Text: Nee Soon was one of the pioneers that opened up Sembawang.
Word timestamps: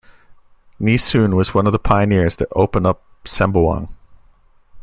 Nee 0.79 0.97
Soon 0.97 1.35
was 1.35 1.53
one 1.53 1.67
of 1.67 1.73
the 1.73 1.77
pioneers 1.77 2.35
that 2.37 2.47
opened 2.55 2.87
up 2.87 3.03
Sembawang. 3.23 3.89